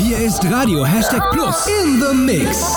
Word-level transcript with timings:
Hier 0.00 0.16
ist 0.16 0.42
Radio 0.50 0.82
Hashtag 0.82 1.30
Plus 1.30 1.66
in 1.66 2.00
the 2.00 2.14
Mix. 2.14 2.74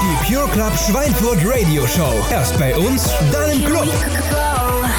Die 0.00 0.32
Pure 0.32 0.48
Club 0.50 0.72
Schweinfurt 0.78 1.38
Radio 1.44 1.84
Show. 1.84 2.14
Erst 2.30 2.56
bei 2.60 2.76
uns, 2.76 3.10
dann 3.32 3.50
im 3.50 3.64
Club. 3.64 3.88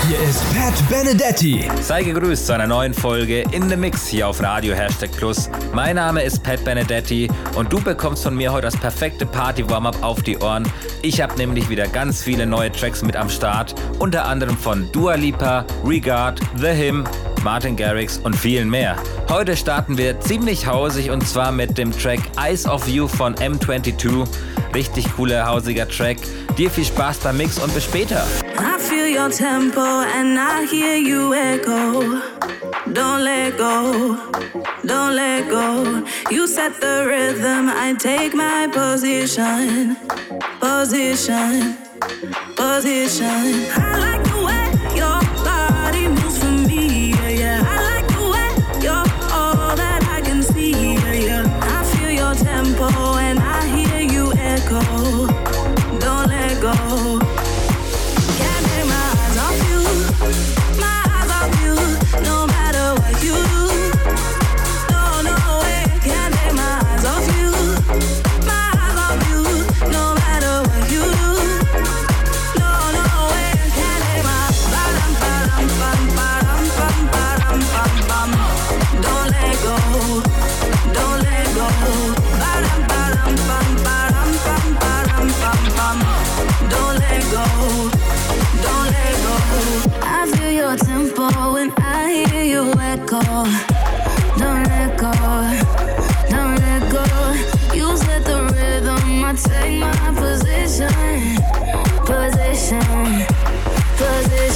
Hier 0.06 0.20
ist 0.20 0.44
Pat 0.54 0.74
Benedetti. 0.90 1.72
Sei 1.82 2.04
gegrüßt 2.04 2.46
zu 2.46 2.54
einer 2.54 2.68
neuen 2.68 2.94
Folge 2.94 3.44
in 3.52 3.70
the 3.70 3.78
Mix 3.78 4.06
hier 4.08 4.28
auf 4.28 4.44
Radio 4.44 4.76
Hashtag 4.76 5.12
Plus. 5.14 5.50
Mein 5.74 5.96
Name 5.96 6.24
ist 6.24 6.44
Pat 6.44 6.62
Benedetti 6.66 7.32
und 7.56 7.72
du 7.72 7.80
bekommst 7.80 8.24
von 8.24 8.36
mir 8.36 8.52
heute 8.52 8.64
das 8.64 8.76
perfekte 8.76 9.26
Party-Warm-Up 9.26 10.04
auf 10.04 10.22
die 10.24 10.38
Ohren. 10.40 10.70
Ich 11.04 11.22
habe 11.22 11.36
nämlich 11.38 11.70
wieder 11.70 11.88
ganz 11.88 12.22
viele 12.22 12.46
neue 12.46 12.70
Tracks 12.70 13.02
mit 13.02 13.16
am 13.16 13.30
Start, 13.30 13.76
unter 14.00 14.26
anderem 14.26 14.58
von 14.58 14.92
Dua 14.92 15.16
Lipa, 15.16 15.66
Regard, 15.86 16.42
The 16.58 16.68
Him, 16.68 17.06
Martin 17.44 17.76
Garrix 17.76 18.18
und 18.18 18.36
vielen 18.36 18.70
mehr. 18.70 18.96
Heute 19.30 19.56
starten 19.56 19.98
wir 19.98 20.20
ziemlich 20.20 20.68
hausig 20.68 21.10
und 21.10 21.28
zwar 21.28 21.52
mit 21.52 21.78
dem 21.78 21.92
Track 21.92 22.20
Eyes 22.38 22.66
of 22.66 22.88
You 22.88 23.08
von 23.08 23.36
M22. 23.36 24.28
Richtig 24.74 25.06
cooler, 25.16 25.46
hausiger 25.46 25.88
Track. 25.88 26.18
Dir 26.58 26.70
viel 26.70 26.86
Spaß 26.86 27.20
beim 27.20 27.38
Mix 27.38 27.58
und 27.60 27.74
bis 27.74 27.86
später. 27.86 28.24
I 28.58 28.80
feel 28.80 29.08
your 29.08 29.30
tempo 29.30 29.82
and 29.82 30.38
I 30.38 30.66
hear 30.70 30.98
you 30.98 31.34
echo. 31.34 32.22
Don't 32.94 33.24
let 33.24 33.58
go, 33.58 34.18
don't 34.84 35.16
let 35.16 35.50
go. 35.50 36.04
You 36.30 36.46
set 36.46 36.74
the 36.82 37.06
rhythm, 37.06 37.70
I 37.70 37.96
take 37.98 38.34
my 38.36 38.68
position, 38.68 39.96
position, 40.60 41.78
position. 42.56 43.66
I 43.78 43.98
like 44.00 44.21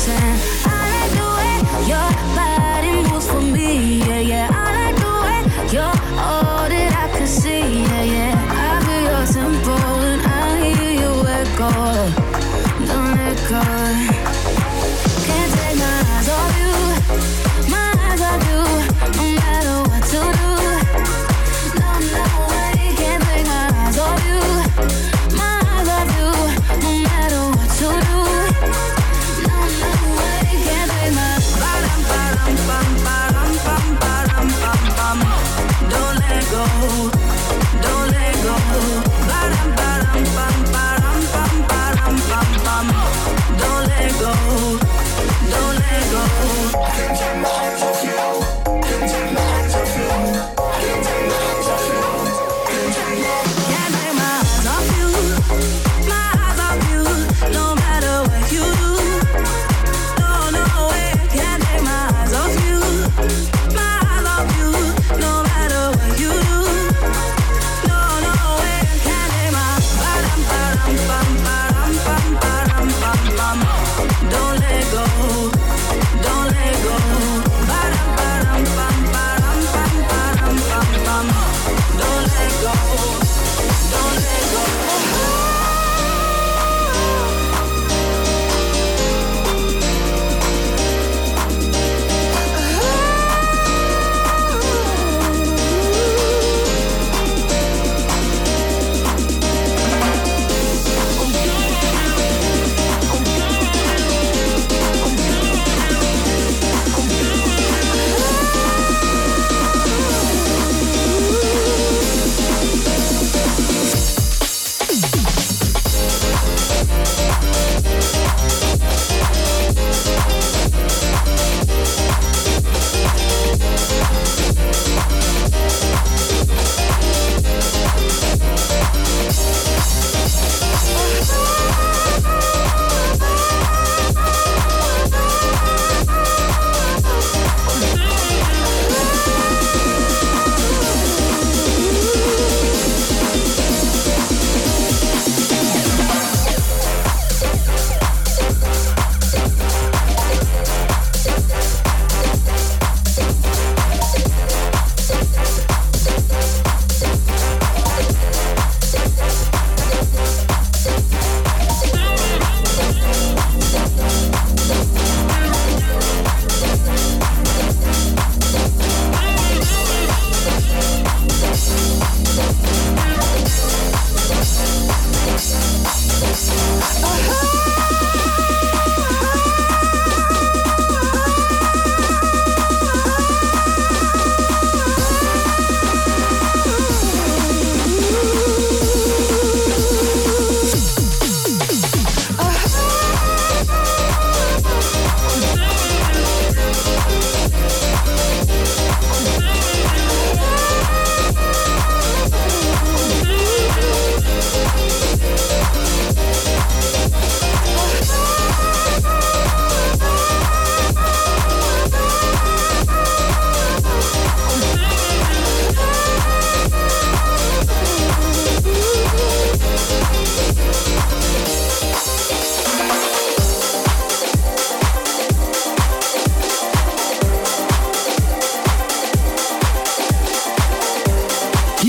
I 0.07 0.84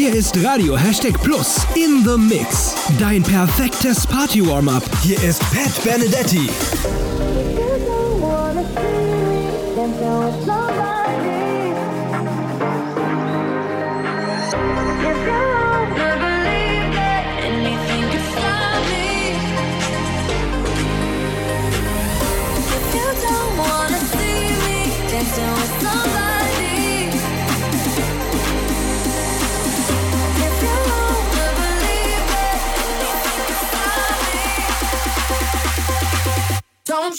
Hier 0.06 0.14
ist 0.14 0.40
Radio 0.44 0.76
Hashtag 0.76 1.20
Plus 1.20 1.66
in 1.74 2.04
the 2.04 2.16
Mix. 2.16 2.76
Dein 3.00 3.24
perfektes 3.24 4.06
Party-Warm-Up. 4.06 4.84
Hier 5.02 5.20
ist 5.20 5.40
Pat 5.50 5.82
Benedetti. 5.82 6.48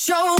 show 0.07 0.36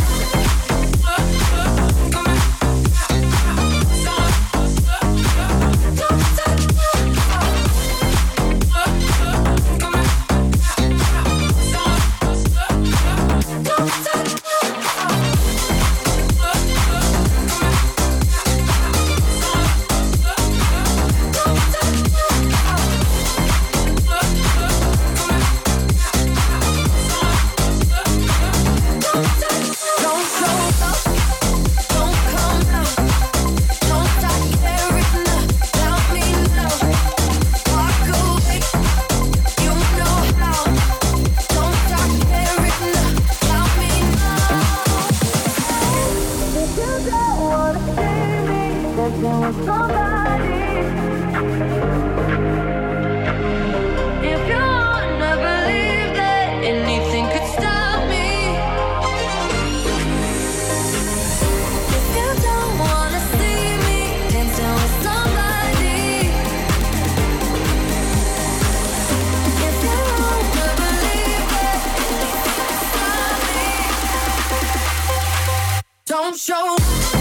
don't 76.27 76.37
show. 76.37 77.16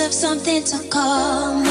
of 0.00 0.14
something 0.14 0.64
to 0.64 0.78
call 0.88 1.54
me. 1.60 1.69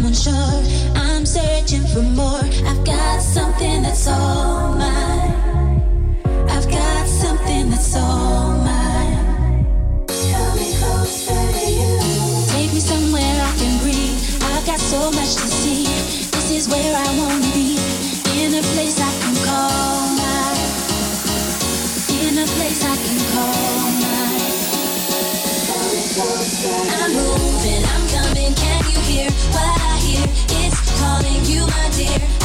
I'm 0.00 0.06
unsure. 0.06 0.32
I'm 0.96 1.26
searching 1.26 1.86
for 1.88 2.00
more. 2.00 2.40
I've 2.40 2.84
got 2.86 3.20
something 3.20 3.82
that 3.82 3.89
dear. 32.00 32.39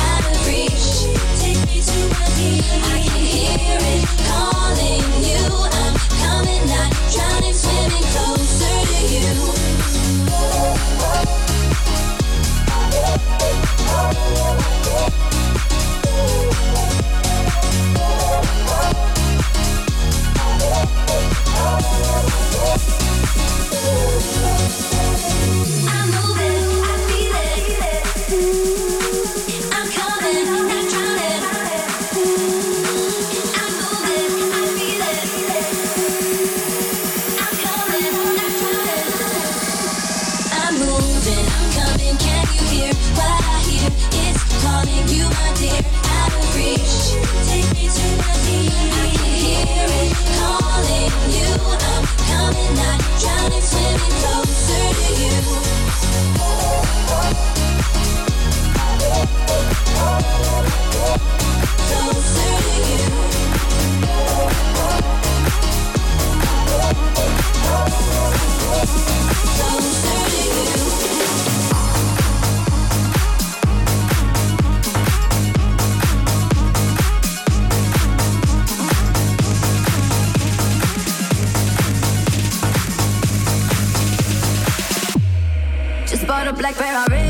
got 86.46 86.54
a 86.54 86.58
black 86.58 86.75
Ferrari. 86.75 87.25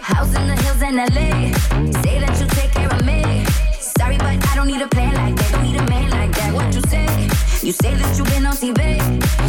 House 0.00 0.32
in 0.34 0.46
the 0.46 0.54
hills 0.62 0.82
in 0.82 0.96
LA. 0.96 1.50
Say 2.02 2.20
that 2.22 2.38
you 2.38 2.46
take 2.54 2.70
care 2.70 2.86
of 2.86 3.04
me. 3.04 3.44
Sorry, 3.98 4.16
but 4.18 4.38
I 4.46 4.54
don't 4.54 4.68
need 4.68 4.80
a 4.80 4.86
plan 4.86 5.14
like 5.14 5.34
that. 5.34 5.50
Don't 5.52 5.64
need 5.64 5.76
a 5.76 5.86
man 5.90 6.10
like 6.10 6.30
that. 6.38 6.54
What 6.54 6.72
you 6.74 6.80
say? 6.86 7.06
You 7.66 7.72
say 7.72 7.94
that 7.94 8.16
you've 8.16 8.28
been 8.28 8.46
on 8.46 8.54
TV. 8.54 8.78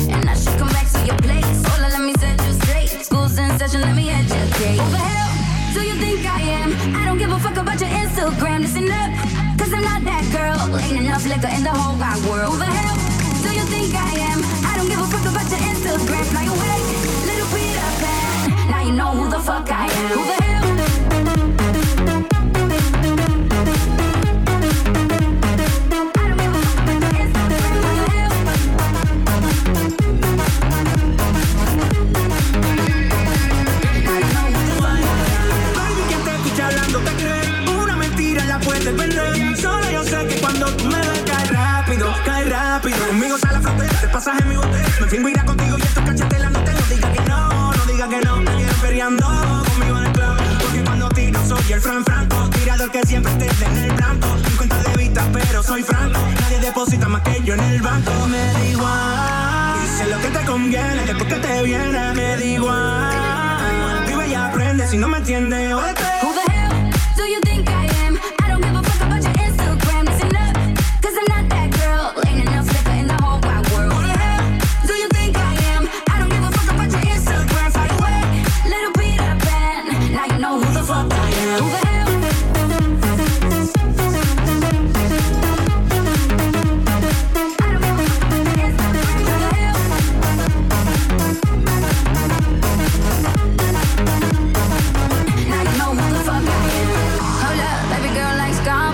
And 0.09 0.25
I 0.29 0.33
should 0.33 0.57
come 0.57 0.69
back 0.69 0.89
to 0.89 0.99
your 1.05 1.17
place. 1.21 1.61
Hola, 1.69 1.89
let 1.93 2.01
me 2.01 2.13
set 2.17 2.39
you 2.47 2.53
straight. 2.65 2.89
School's 3.05 3.37
in 3.37 3.49
session, 3.59 3.81
let 3.81 3.95
me 3.95 4.09
educate. 4.09 4.79
Over 4.81 4.97
hell, 4.97 5.31
do 5.75 5.81
you 5.85 5.95
think 6.01 6.25
I 6.25 6.41
am? 6.61 6.69
I 6.95 7.05
don't 7.05 7.19
give 7.19 7.31
a 7.31 7.39
fuck 7.39 7.57
about 7.57 7.79
your 7.79 7.93
Instagram. 8.01 8.61
Listen 8.65 8.89
up, 8.89 9.09
cause 9.59 9.71
I'm 9.73 9.85
not 9.85 10.01
that 10.09 10.25
girl. 10.33 10.57
Ain't 10.81 11.05
enough 11.05 11.25
liquor 11.29 11.51
in 11.53 11.61
the 11.61 11.73
whole 11.77 11.97
wide 12.01 12.21
world. 12.25 12.53
Who 12.53 12.57
the 12.57 12.65
hell, 12.65 12.97
do 13.45 13.49
you 13.53 13.65
think 13.69 13.93
I 13.93 14.33
am? 14.33 14.39
I 14.65 14.71
don't 14.77 14.89
give 14.89 14.97
a 14.97 15.07
fuck 15.13 15.25
about 15.29 15.45
your 15.53 15.61
Instagram. 15.61 16.25
Fly 16.33 16.45
away 16.49 17.14
fuck 19.45 19.69
I 19.69 19.85
am. 19.85 20.44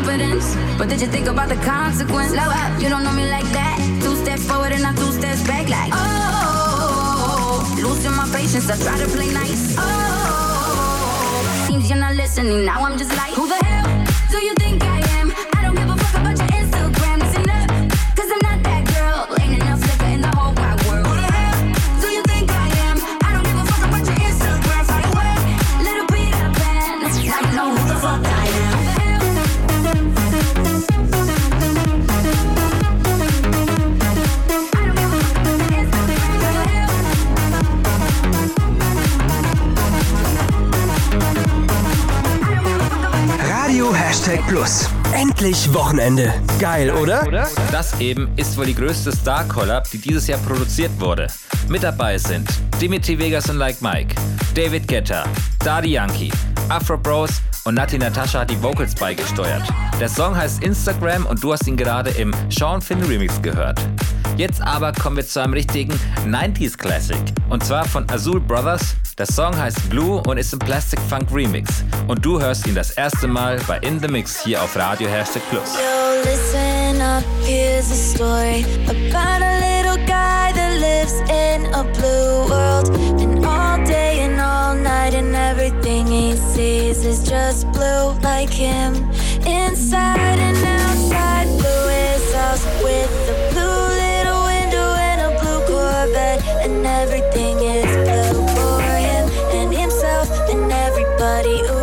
confidence. 0.01 0.55
But 0.77 0.89
did 0.89 1.01
you 1.01 1.07
think 1.07 1.27
about 1.27 1.49
the 1.49 1.55
consequence? 1.57 2.31
Slow 2.31 2.49
up, 2.49 2.81
you 2.81 2.89
don't 2.89 3.03
know 3.03 3.13
me 3.13 3.29
like 3.29 3.45
that. 3.53 3.77
Two 4.01 4.15
steps 4.15 4.45
forward 4.47 4.71
and 4.71 4.81
not 4.81 4.97
two 4.97 5.11
steps 5.11 5.45
back, 5.45 5.69
like, 5.69 5.91
oh. 5.93 7.61
Losing 7.77 8.15
my 8.15 8.27
patience, 8.33 8.69
I 8.69 8.77
try 8.77 8.97
to 8.97 9.07
play 9.11 9.31
nice. 9.31 9.75
Oh. 9.77 11.65
Seems 11.67 11.89
you're 11.89 11.99
not 11.99 12.15
listening, 12.15 12.65
now 12.65 12.83
I'm 12.83 12.97
just 12.97 13.15
like, 13.15 13.33
who 13.33 13.47
the 13.47 13.63
hell 13.65 14.05
do 14.31 14.37
you 14.43 14.53
think 14.55 14.83
I 14.83 14.90
Endlich 45.13 45.73
Wochenende. 45.73 46.33
Geil, 46.59 46.91
oder? 46.91 47.23
Das 47.71 47.97
eben 48.01 48.27
ist 48.35 48.57
wohl 48.57 48.65
die 48.65 48.75
größte 48.75 49.13
Star-Collab, 49.13 49.89
die 49.91 49.97
dieses 49.97 50.27
Jahr 50.27 50.39
produziert 50.39 50.91
wurde. 50.99 51.27
Mit 51.69 51.83
dabei 51.83 52.17
sind 52.17 52.49
Dimitri 52.81 53.17
Vegas 53.17 53.49
und 53.49 53.55
Like 53.55 53.81
Mike, 53.81 54.13
David 54.53 54.89
Guetta, 54.89 55.23
Daddy 55.59 55.91
Yankee, 55.91 56.31
Afro 56.67 56.97
Bros 56.97 57.41
und 57.63 57.75
Nati 57.75 57.97
Natascha 57.97 58.41
hat 58.41 58.49
die 58.49 58.61
Vocals 58.61 58.93
beigesteuert. 58.93 59.63
Der 60.01 60.09
Song 60.09 60.35
heißt 60.35 60.61
Instagram 60.61 61.25
und 61.27 61.41
du 61.41 61.53
hast 61.53 61.65
ihn 61.65 61.77
gerade 61.77 62.09
im 62.09 62.33
Sean 62.49 62.81
Finn 62.81 63.01
Remix 63.03 63.41
gehört. 63.41 63.79
Jetzt 64.35 64.61
aber 64.61 64.91
kommen 64.91 65.15
wir 65.15 65.25
zu 65.25 65.41
einem 65.41 65.53
richtigen 65.53 65.97
90s 66.27 66.77
Classic. 66.77 67.21
Und 67.47 67.63
zwar 67.63 67.85
von 67.85 68.09
Azul 68.09 68.41
Brothers. 68.41 68.97
Der 69.21 69.31
Song 69.31 69.55
heißt 69.55 69.87
Blue 69.87 70.19
und 70.25 70.39
ist 70.39 70.51
im 70.51 70.57
Plastic 70.57 70.99
Funk 71.07 71.27
Remix. 71.31 71.83
Und 72.07 72.25
du 72.25 72.41
hörst 72.41 72.65
ihn 72.65 72.73
das 72.73 72.89
erste 72.89 73.27
Mal 73.27 73.59
bei 73.67 73.77
In 73.77 73.99
The 73.99 74.07
Mix 74.07 74.43
hier 74.43 74.59
auf 74.59 74.75
Radio 74.75 75.07
Hashtag 75.07 75.43
Plus. 75.51 75.75
Yo, 75.75 76.23
listen 76.23 76.99
up, 76.99 77.23
here's 77.43 77.91
a 77.91 77.95
story 77.95 78.65
about 78.87 79.43
a 79.43 79.59
little 79.59 80.03
guy 80.07 80.51
that 80.53 80.73
lives 80.79 81.13
in 81.29 81.67
a 81.75 81.83
blue 81.83 82.49
world. 82.49 82.89
And 83.21 83.45
all 83.45 83.85
day 83.85 84.21
and 84.21 84.41
all 84.41 84.73
night 84.73 85.13
and 85.13 85.35
everything 85.35 86.07
he 86.07 86.35
sees 86.35 87.05
is 87.05 87.21
just 87.21 87.71
blue 87.73 88.19
like 88.23 88.49
him. 88.49 88.95
Inside 89.45 90.39
and 90.39 90.57
outside, 90.65 91.45
blue 91.59 91.89
is 91.89 92.33
house 92.33 92.65
with 92.81 93.29
a 93.29 93.53
blue 93.53 93.71
and 96.63 96.85
everything 96.85 97.57
is 97.59 97.90
and 101.21 101.45
everybody 101.45 101.80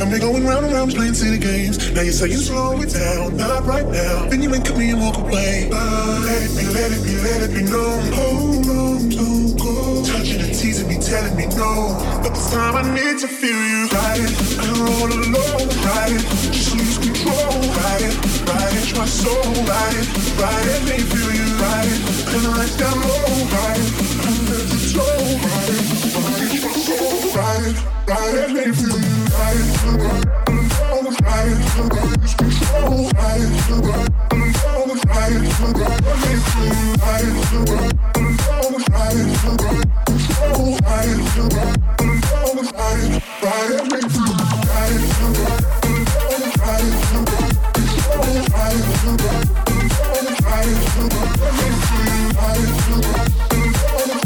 And 0.00 0.10
we're 0.10 0.18
going 0.18 0.46
round 0.46 0.64
and 0.64 0.72
round 0.72 0.94
playing 0.94 1.12
city 1.12 1.36
games. 1.36 1.92
Now 1.92 2.00
you 2.00 2.12
say 2.12 2.28
you 2.28 2.38
slow 2.38 2.80
it 2.80 2.88
down, 2.88 3.36
not 3.36 3.66
right 3.66 3.84
now. 3.84 4.24
Then 4.30 4.40
you 4.40 4.48
link 4.48 4.66
at 4.70 4.76
me 4.78 4.90
and 4.92 5.00
walk 5.00 5.18
away. 5.18 5.68
Let 5.68 6.40
it 6.40 6.56
be, 6.56 6.64
let 6.72 6.90
it 6.90 7.04
be, 7.04 7.14
let 7.20 7.42
it 7.44 7.52
be 7.52 7.62
known. 7.68 8.00
Hold 8.16 8.66
on, 8.66 9.08
don't 9.10 9.58
go. 9.60 10.02
Touching 10.02 10.40
and 10.40 10.54
teasing 10.56 10.88
me, 10.88 10.96
telling 10.96 11.36
me 11.36 11.46
no. 11.52 12.00
But 12.22 12.32
this 12.32 12.50
time 12.50 12.76
I 12.76 12.82
need 12.94 13.18
to 13.20 13.28
feel 13.28 13.52
you 13.52 13.88
Ride 13.92 14.24
it, 14.24 14.32
I'm 14.64 14.80
all 14.88 15.12
alone, 15.12 15.68
Ride 15.84 16.16
it, 16.16 16.24
Just 16.48 16.72
lose 16.76 16.96
control, 16.96 17.60
Ride 17.60 18.00
it, 18.08 18.16
right? 18.48 18.72
Right, 18.72 18.96
my 18.96 19.04
soul, 19.04 19.52
Ride 19.68 19.96
it, 20.00 20.08
ride 20.40 20.64
it, 20.64 20.80
let 20.80 20.96
me 20.96 21.04
feel 21.12 21.28
you 21.28 21.48
right. 21.60 21.92
And 22.32 22.46
I 22.56 22.64
down 22.80 22.96
low, 23.04 23.44
right? 23.52 24.79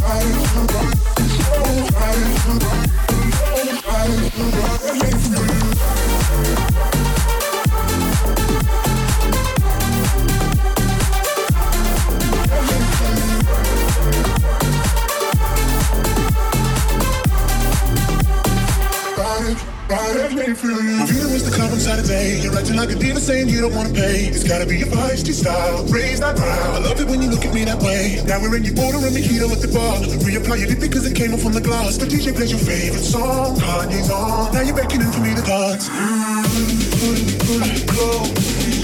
I 0.06 0.43
Thank 1.64 1.94
you. 5.14 5.23
waiting 20.44 20.60
for 20.60 20.68
you. 20.68 21.00
I'm 21.00 21.06
feeling 21.06 21.32
the 21.40 21.52
Club 21.54 21.72
on 21.72 21.80
Saturday. 21.80 22.40
You're 22.40 22.56
acting 22.56 22.76
like 22.76 22.90
a 22.90 22.94
diva 22.94 23.20
saying 23.20 23.48
you 23.48 23.60
don't 23.60 23.74
wanna 23.74 23.94
pay. 23.94 24.28
It's 24.28 24.44
gotta 24.44 24.66
be 24.66 24.76
your 24.76 24.88
feisty 24.88 25.32
style. 25.32 25.84
Raise 25.88 26.20
that 26.20 26.36
brow. 26.36 26.72
I 26.76 26.78
love 26.80 27.00
it 27.00 27.08
when 27.08 27.22
you 27.22 27.30
look 27.30 27.44
at 27.44 27.54
me 27.54 27.64
that 27.64 27.80
way. 27.80 28.20
Now 28.26 28.40
we're 28.40 28.56
in 28.56 28.64
your 28.64 28.74
border 28.74 28.98
and 28.98 29.16
mojito 29.16 29.48
at 29.48 29.60
the 29.64 29.72
bar. 29.72 29.96
Reapply 30.20 30.58
your 30.60 30.68
lip 30.68 30.80
because 30.80 31.06
it 31.06 31.14
came 31.16 31.32
off 31.32 31.46
on 31.46 31.52
the 31.52 31.60
glass. 31.60 31.96
The 31.96 32.06
DJ 32.06 32.34
plays 32.36 32.50
your 32.50 32.60
favorite 32.60 33.04
song. 33.04 33.56
Kanye's 33.56 34.10
on. 34.10 34.52
Now 34.52 34.60
you're 34.60 34.76
beckoning 34.76 35.10
for 35.12 35.20
me 35.20 35.34
to 35.34 35.42
dance. 35.42 35.88
Mm, 35.88 36.44
pull, 37.00 37.16
pull, 37.48 37.64
pull, 37.88 38.24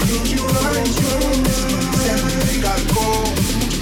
Could 0.09 0.31
you 0.33 0.41
Gotta 2.61 2.85
go. 2.93 3.05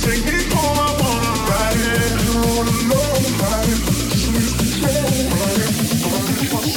Take 0.03 0.23
me 0.27 0.37
home. 0.51 0.79
I 0.79 0.91
wanna 0.99 1.33
ride 1.47 1.79
it 1.79 2.11
all 2.35 2.67
alone. 2.67 3.18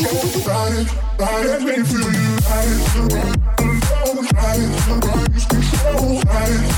Ride 0.02 0.72
it, 0.72 0.88
ride 1.20 1.46
it, 6.50 6.71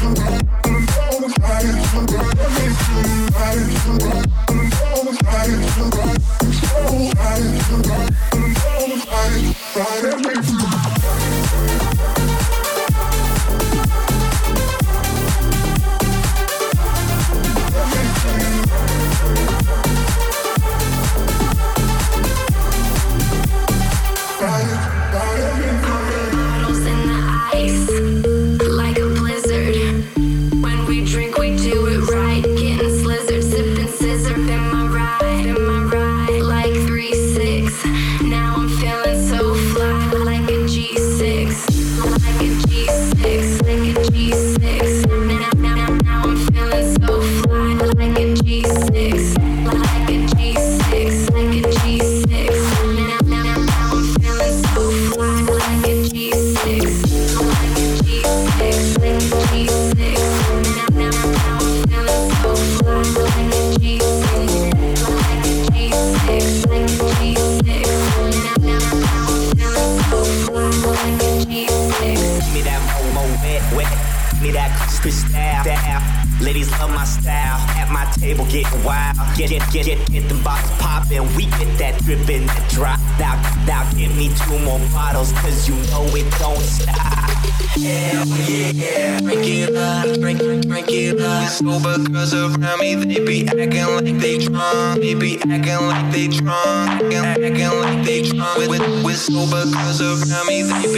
sober, 99.25 99.65
cause 99.73 100.01
around 100.03 100.47
me 100.47 100.63
they 100.63 100.94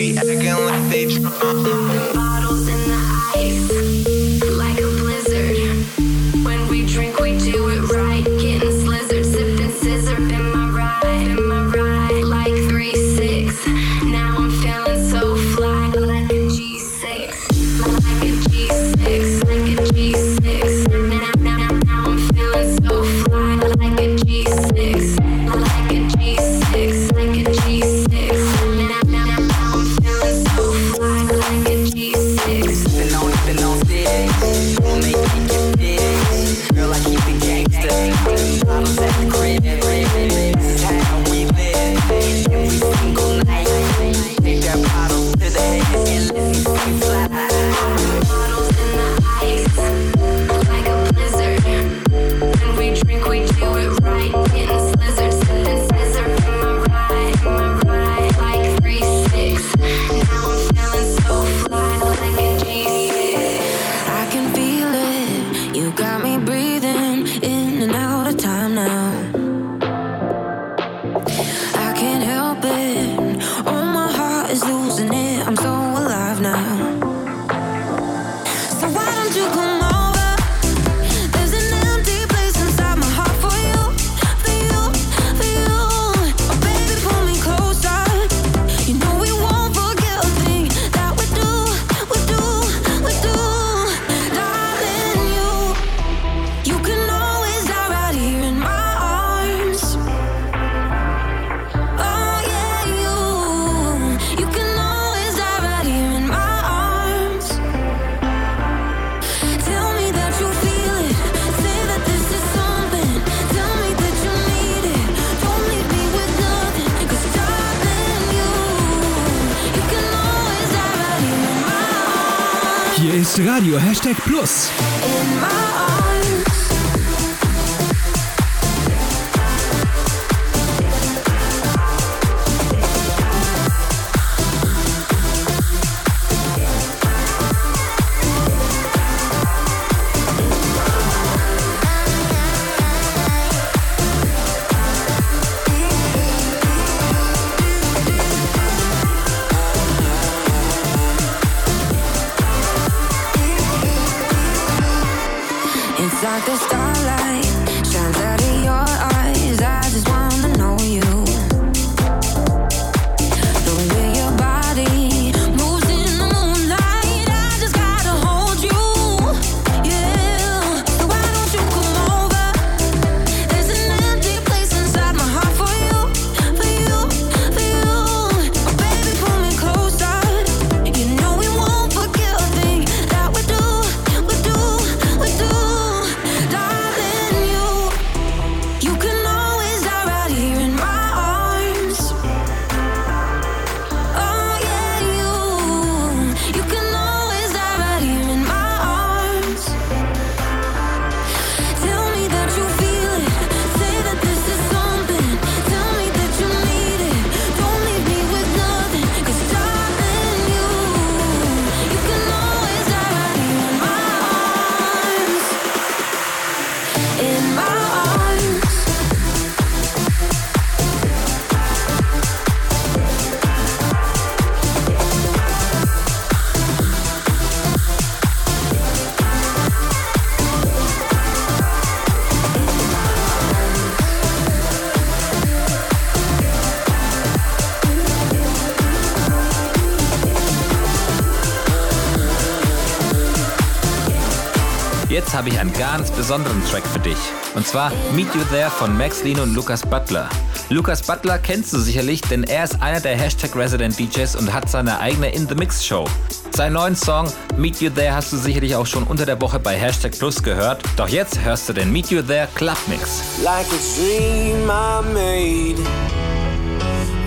Jetzt 245.16 245.32
habe 245.32 245.48
ich 245.48 245.58
einen 245.58 245.72
ganz 245.72 246.10
besonderen 246.10 246.62
Track 246.70 246.86
für 246.86 246.98
dich. 246.98 247.16
Und 247.54 247.66
zwar 247.66 247.90
Meet 248.14 248.34
You 248.34 248.42
There 248.50 248.68
von 248.68 248.94
Max 248.98 249.24
Lino 249.24 249.44
und 249.44 249.54
Lucas 249.54 249.80
Butler. 249.80 250.28
Lucas 250.68 251.00
Butler 251.00 251.38
kennst 251.38 251.72
du 251.72 251.78
sicherlich, 251.78 252.20
denn 252.20 252.44
er 252.44 252.64
ist 252.64 252.82
einer 252.82 253.00
der 253.00 253.16
Hashtag 253.16 253.56
Resident 253.56 253.98
DJs 253.98 254.36
und 254.36 254.52
hat 254.52 254.68
seine 254.68 255.00
eigene 255.00 255.30
In 255.30 255.48
The 255.48 255.54
Mix 255.54 255.82
Show. 255.86 256.04
Seinen 256.50 256.74
neuen 256.74 256.94
Song 256.94 257.32
Meet 257.56 257.80
You 257.80 257.88
There 257.88 258.14
hast 258.14 258.30
du 258.34 258.36
sicherlich 258.36 258.76
auch 258.76 258.84
schon 258.84 259.04
unter 259.04 259.24
der 259.24 259.40
Woche 259.40 259.58
bei 259.58 259.74
Hashtag 259.74 260.12
Plus 260.18 260.42
gehört. 260.42 260.82
Doch 260.98 261.08
jetzt 261.08 261.42
hörst 261.42 261.66
du 261.70 261.72
den 261.72 261.90
Meet 261.90 262.10
You 262.10 262.20
There 262.20 262.46
Club 262.54 262.76
Mix. 262.86 263.22
like 263.42 263.68
a 263.68 263.80
dream 263.96 264.68
I 264.68 265.00
made. 265.14 265.78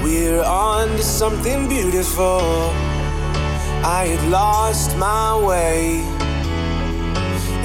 We're 0.04 0.44
on 0.44 0.96
to 0.96 1.02
something 1.02 1.68
beautiful. 1.68 2.72
I 3.84 4.16
had 4.16 4.30
lost 4.30 4.96
my 4.98 5.34
way, 5.44 6.04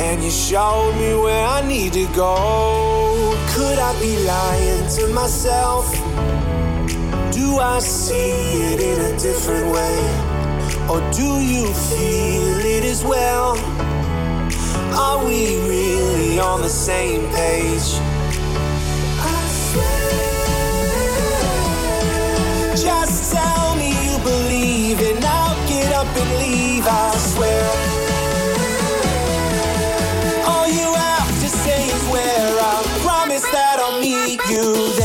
and 0.01 0.23
you 0.23 0.31
showed 0.31 0.95
me 0.97 1.15
where 1.15 1.47
I 1.47 1.67
need 1.67 1.93
to 1.93 2.07
go. 2.15 3.35
Could 3.55 3.79
I 3.79 3.93
be 4.01 4.17
lying 4.25 4.89
to 4.97 5.09
myself? 5.09 5.93
Do 7.33 7.59
I 7.59 7.79
see 7.79 8.73
it 8.73 8.81
in 8.81 9.01
a 9.15 9.19
different 9.19 9.73
way? 9.73 9.99
Or 10.89 11.01
do 11.13 11.41
you 11.41 11.73
feel 11.73 12.59
it 12.59 12.85
as 12.85 13.05
well? 13.05 13.57
Are 14.97 15.25
we 15.25 15.57
really 15.69 16.39
on 16.39 16.63
the 16.63 16.69
same 16.69 17.29
page? 17.33 18.01
I 19.21 19.47
swear. 19.69 20.25
Just 22.77 23.33
tell 23.33 23.77
me 23.77 23.91
you 24.05 24.19
believe 24.19 25.01
and 25.01 25.25
I'll 25.25 25.69
get 25.69 25.93
up 25.95 26.07
and 26.17 26.39
leave, 26.39 26.87
I 26.87 27.17
swear. 27.17 27.94
You 34.65 35.04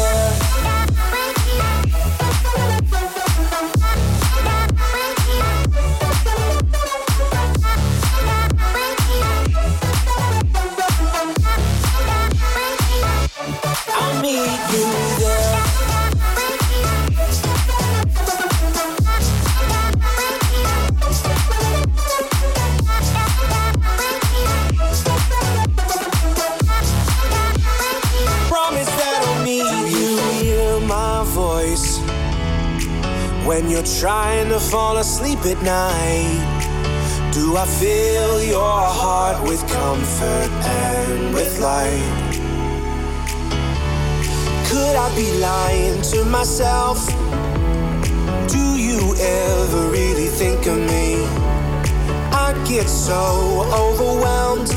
when 33.61 33.69
you're 33.69 33.91
trying 33.99 34.47
to 34.47 34.57
fall 34.57 34.97
asleep 34.97 35.39
at 35.39 35.61
night. 35.61 37.31
Do 37.33 37.57
I 37.57 37.65
fill 37.65 38.41
your 38.41 38.79
heart 39.01 39.43
with 39.43 39.59
comfort 39.67 40.49
and 40.63 41.33
with 41.33 41.59
light? 41.59 42.09
Could 44.69 44.95
I 44.95 45.13
be 45.13 45.29
lying 45.39 46.01
to 46.13 46.23
myself? 46.25 47.05
Do 48.47 48.65
you 48.87 49.01
ever 49.19 49.89
really 49.89 50.27
think 50.27 50.65
of 50.65 50.77
me? 50.77 51.25
I 52.31 52.53
get 52.65 52.87
so 52.87 53.23
overwhelmed 53.73 54.69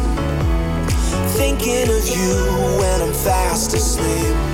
thinking 1.39 1.89
of 1.89 2.05
you 2.09 2.35
when 2.81 3.01
I'm 3.01 3.15
fast 3.15 3.75
asleep. 3.75 4.52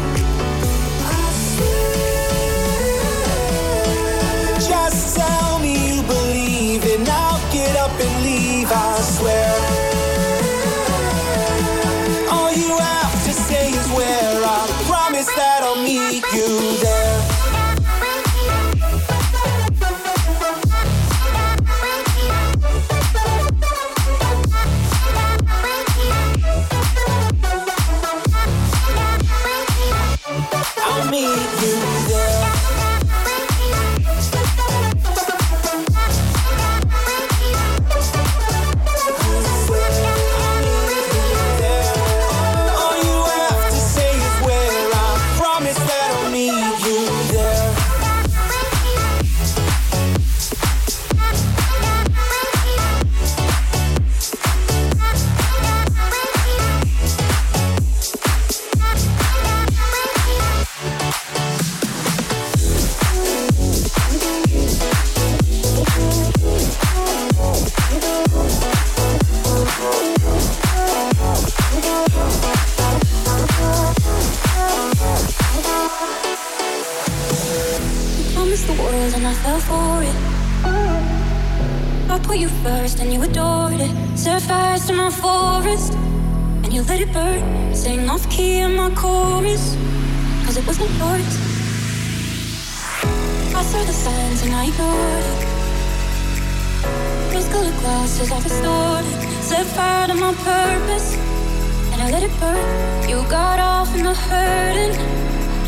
You 103.08 103.22
got 103.28 103.58
off 103.58 103.94
in 103.94 104.04
the 104.04 104.14
hurting 104.14 104.94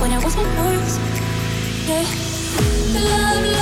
when 0.00 0.12
it 0.12 0.22
wasn't 0.22 0.46
yours. 0.58 0.98
Yeah, 1.88 2.04
love, 2.94 3.44
love. 3.52 3.59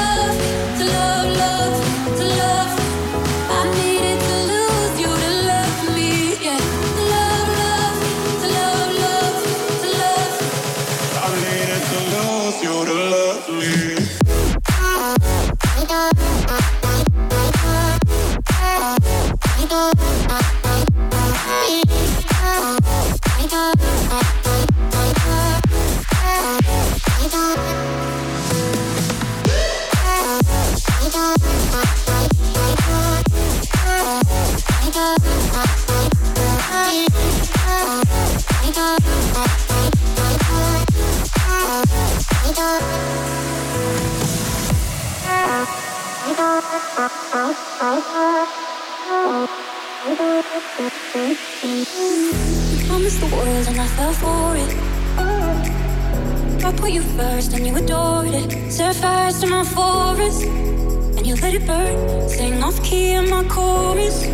I 56.69 56.73
put 56.73 56.91
you 56.91 57.01
first 57.01 57.55
and 57.55 57.67
you 57.67 57.75
adored 57.77 58.35
it. 58.35 58.71
Set 58.71 58.97
fire 58.97 59.33
to 59.33 59.47
my 59.47 59.65
forest 59.65 60.43
and 60.43 61.27
you 61.27 61.35
let 61.37 61.55
it 61.55 61.67
burn. 61.67 62.29
Sing 62.29 62.63
off 62.63 62.77
key 62.85 63.13
in 63.13 63.31
my 63.31 63.43
chorus, 63.45 64.27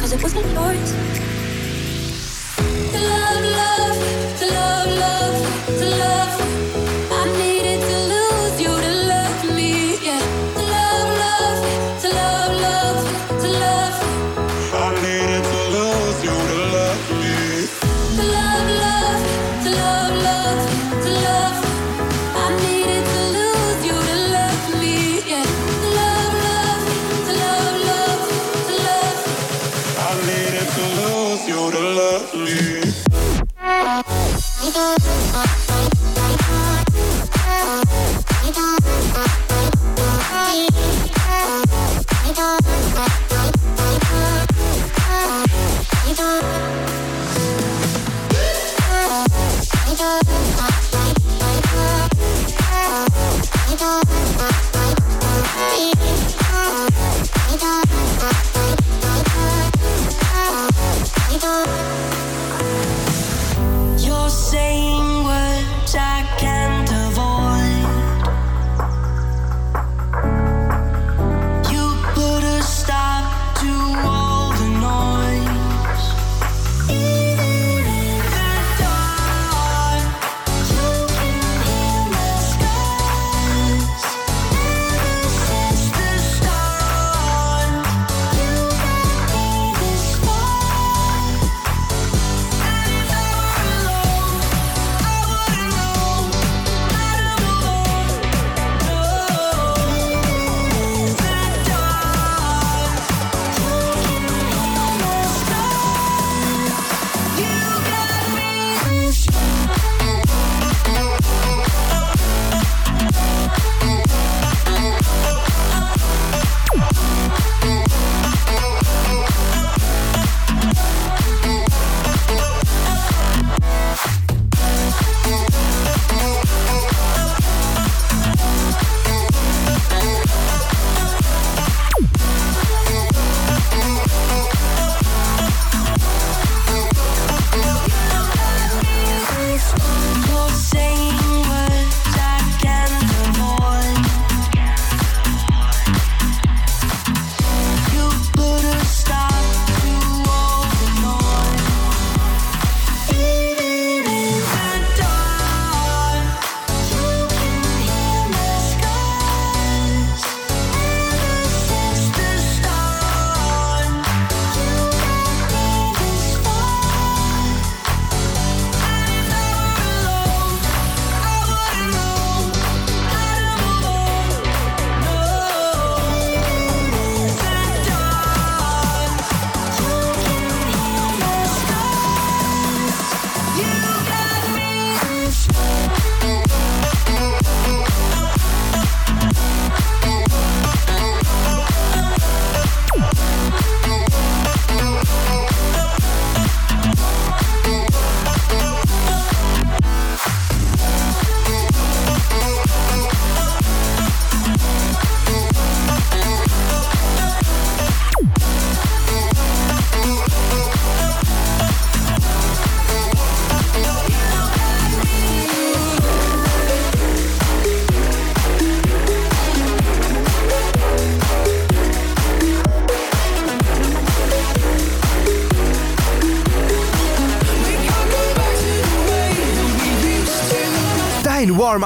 cause 0.00 0.12
it 0.12 0.20
wasn't 0.20 0.46
yours. 0.46 0.90
To 2.92 2.98
love, 3.12 3.44
love, 3.60 3.98
to 4.40 4.46
love, 4.46 4.88
love, 4.98 5.78
to 5.78 5.84
love. 5.84 6.09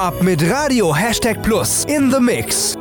Warm-up 0.05 0.23
mit 0.23 0.43
Radio 0.51 0.93
Hashtag 0.93 1.41
Plus 1.41 1.83
in 1.85 2.11
the 2.11 2.19
Mix. 2.19 2.75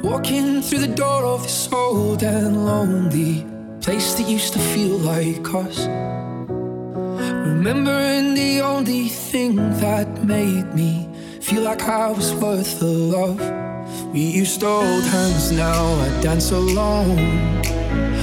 Walking 0.00 0.62
through 0.62 0.86
the 0.86 0.94
door 0.94 1.24
of 1.24 1.42
this 1.42 1.68
old 1.72 2.22
and 2.22 2.64
lonely 2.64 3.44
place 3.80 4.14
that 4.14 4.28
used 4.28 4.52
to 4.52 4.60
feel 4.60 4.96
like 4.98 5.42
us. 5.52 5.88
Remembering 7.46 8.34
the 8.34 8.60
only 8.62 9.08
thing 9.08 9.56
that 9.80 10.22
made 10.22 10.72
me 10.72 11.08
feel 11.40 11.62
like 11.62 11.82
I 11.82 12.12
was 12.12 12.32
worth 12.34 12.78
the 12.78 12.86
love. 12.86 13.40
We 14.12 14.20
used 14.20 14.60
to 14.60 14.66
hold 14.66 15.04
hands, 15.04 15.50
now 15.50 15.82
I 16.00 16.20
dance 16.22 16.52
alone. 16.52 17.59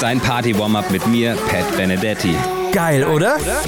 Sein 0.00 0.18
Party-Warm-Up 0.18 0.90
mit 0.90 1.06
mir, 1.06 1.36
Pat 1.48 1.76
Benedetti. 1.76 2.34
Geil, 2.72 3.04
oder? 3.04 3.36
oder? 3.36 3.60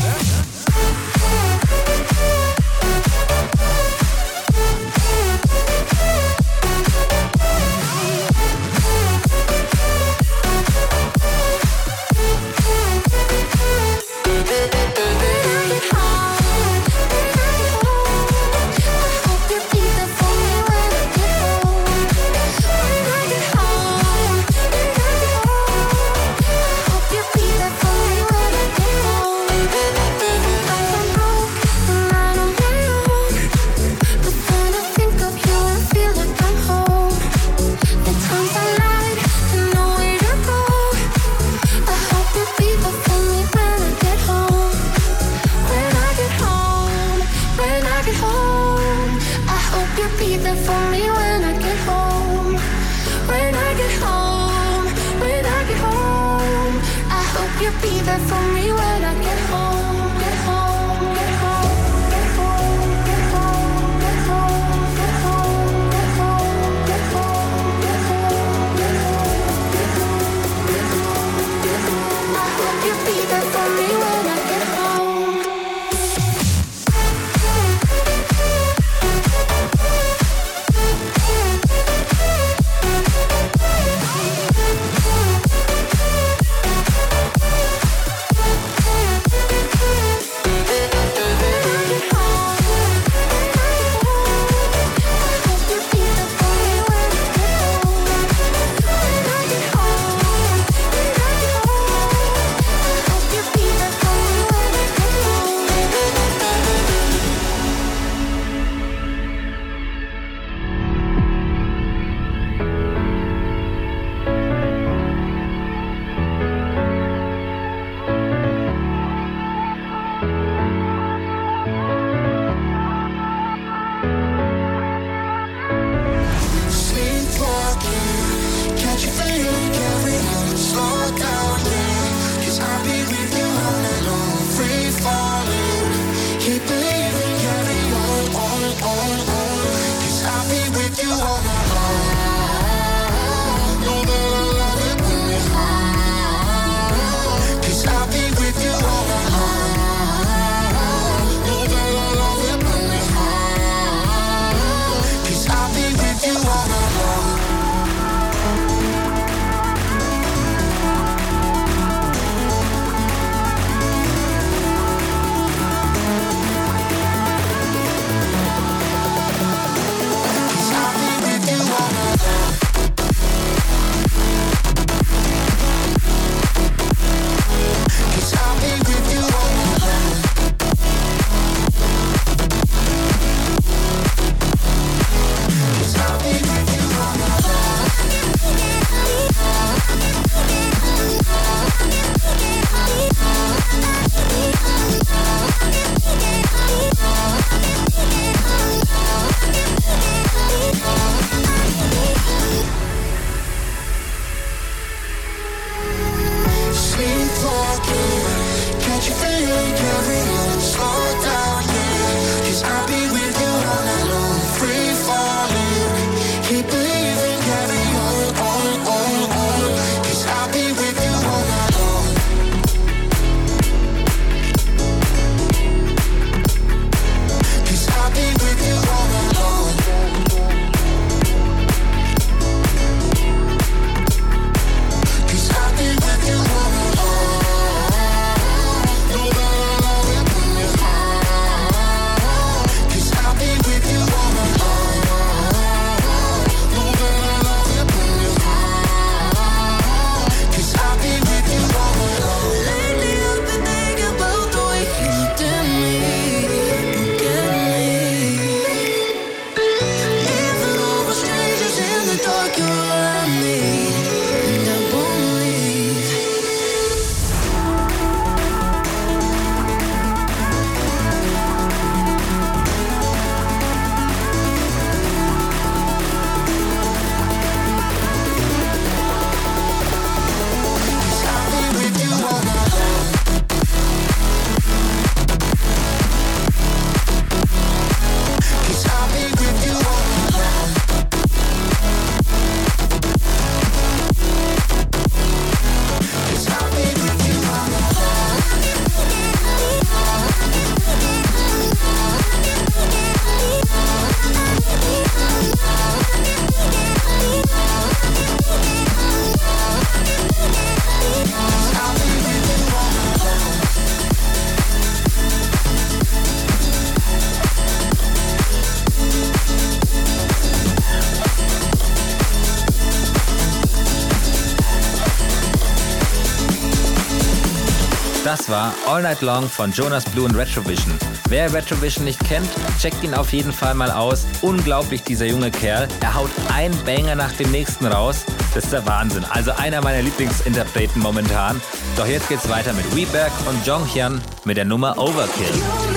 Night 329.16 329.22
Long 329.22 329.48
von 329.48 329.72
Jonas 329.72 330.04
Blue 330.04 330.24
und 330.24 330.34
Retrovision. 330.36 330.92
Wer 331.28 331.52
Retrovision 331.52 332.04
nicht 332.04 332.22
kennt, 332.24 332.48
checkt 332.80 333.02
ihn 333.02 333.14
auf 333.14 333.32
jeden 333.32 333.52
Fall 333.52 333.74
mal 333.74 333.90
aus. 333.90 334.26
Unglaublich, 334.42 335.02
dieser 335.02 335.26
junge 335.26 335.50
Kerl. 335.50 335.88
Er 336.00 336.14
haut 336.14 336.30
ein 336.52 336.72
Banger 336.84 337.14
nach 337.14 337.32
dem 337.32 337.50
nächsten 337.50 337.86
raus. 337.86 338.24
Das 338.54 338.64
ist 338.64 338.72
der 338.72 338.86
Wahnsinn. 338.86 339.24
Also 339.24 339.52
einer 339.52 339.80
meiner 339.80 340.02
Lieblingsinterpreten 340.02 341.00
momentan. 341.00 341.60
Doch 341.96 342.06
jetzt 342.06 342.28
geht's 342.28 342.48
weiter 342.48 342.72
mit 342.72 342.94
Weberg 342.94 343.32
und 343.48 343.66
Jonghyun 343.66 344.20
mit 344.44 344.56
der 344.56 344.64
Nummer 344.64 344.98
Overkill. 344.98 345.95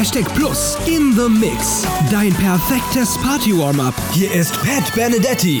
Hashtag 0.00 0.34
Plus 0.34 0.76
in 0.88 1.14
the 1.14 1.28
Mix. 1.28 1.84
Dein 2.10 2.32
perfektes 2.32 3.18
Party-Warm-Up. 3.18 3.94
Hier 4.14 4.32
ist 4.32 4.54
Pat 4.62 4.90
Benedetti. 4.94 5.60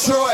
Detroit, 0.00 0.27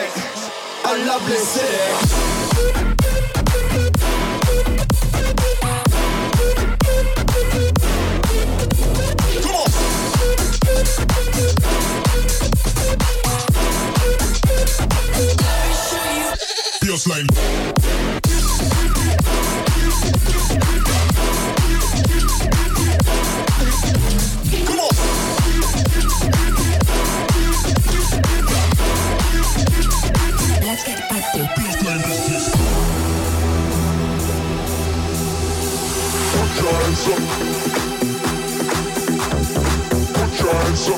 Put 40.74 40.90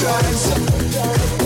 your 0.00 0.10
hands 0.10 0.50
up. 0.52 1.45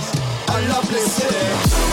lovely. 0.67 1.90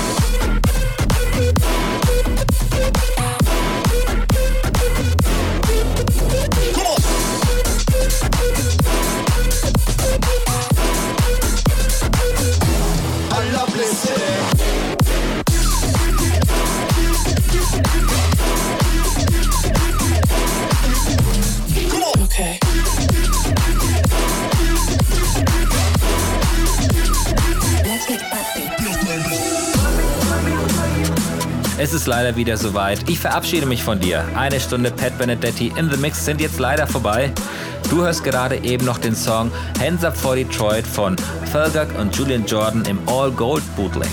Es 31.88 31.94
ist 31.94 32.06
leider 32.06 32.36
wieder 32.36 32.58
soweit. 32.58 33.08
Ich 33.08 33.18
verabschiede 33.18 33.64
mich 33.64 33.82
von 33.82 33.98
dir. 33.98 34.22
Eine 34.36 34.60
Stunde 34.60 34.90
Pat 34.90 35.16
Benedetti 35.16 35.72
in 35.74 35.90
the 35.90 35.96
Mix 35.96 36.22
sind 36.22 36.38
jetzt 36.38 36.58
leider 36.58 36.86
vorbei. 36.86 37.32
Du 37.88 38.02
hörst 38.02 38.24
gerade 38.24 38.58
eben 38.58 38.84
noch 38.84 38.98
den 38.98 39.16
Song 39.16 39.50
Hands 39.80 40.04
Up 40.04 40.14
for 40.14 40.36
Detroit 40.36 40.86
von 40.86 41.16
Felgak 41.50 41.98
und 41.98 42.14
Julian 42.14 42.44
Jordan 42.44 42.84
im 42.84 42.98
All 43.08 43.30
Gold 43.30 43.62
Bootleg. 43.74 44.10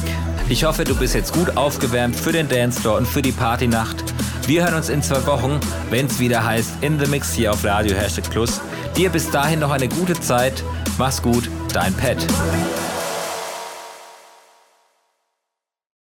Ich 0.48 0.64
hoffe, 0.64 0.86
du 0.86 0.96
bist 0.96 1.16
jetzt 1.16 1.34
gut 1.34 1.58
aufgewärmt 1.58 2.16
für 2.16 2.32
den 2.32 2.48
Dance 2.48 2.80
Floor 2.80 2.96
und 3.00 3.10
für 3.10 3.22
die 3.22 3.34
Partynacht. 3.34 4.06
Wir 4.48 4.64
hören 4.64 4.76
uns 4.76 4.88
in 4.88 5.04
zwei 5.04 5.26
Wochen, 5.26 5.60
wenn 5.90 6.06
es 6.06 6.18
wieder 6.18 6.46
heißt 6.46 6.76
In 6.80 6.98
the 6.98 7.08
Mix 7.08 7.34
hier 7.34 7.52
auf 7.52 7.66
Radio 7.66 7.98
Hashtag 7.98 8.30
Plus. 8.30 8.62
Dir 8.96 9.10
bis 9.10 9.30
dahin 9.32 9.60
noch 9.60 9.72
eine 9.72 9.90
gute 9.90 10.18
Zeit. 10.22 10.64
Mach's 10.98 11.22
gut, 11.22 11.50
dein 11.74 11.94
Pat. 11.94 12.26